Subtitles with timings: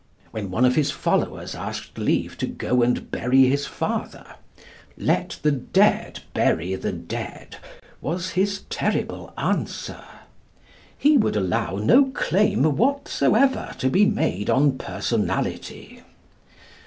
[0.31, 4.25] When one of his followers asked leave to go and bury his father,
[4.97, 7.57] 'Let the dead bury the dead,'
[8.01, 10.01] was his terrible answer.
[10.97, 16.01] He would allow no claim whatsoever to be made on personality.